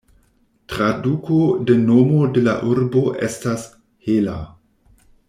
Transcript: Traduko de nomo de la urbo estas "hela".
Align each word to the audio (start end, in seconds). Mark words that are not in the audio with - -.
Traduko 0.73 1.35
de 1.69 1.75
nomo 1.81 2.21
de 2.37 2.43
la 2.49 2.55
urbo 2.71 3.05
estas 3.29 3.67
"hela". 4.09 4.35